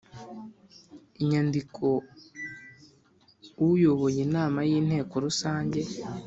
[1.21, 1.85] inyandiko
[3.69, 5.81] Uyoboye inama y Inteko Rusange